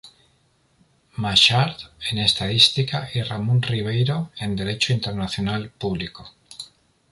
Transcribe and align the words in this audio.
Marchand, 1.17 1.75
en 2.09 2.17
estadística 2.17 3.07
y 3.13 3.21
Ramón 3.21 3.61
Ribeyro, 3.61 4.31
en 4.39 4.55
derecho 4.55 4.93
internacional 4.93 5.69
público. 5.69 6.31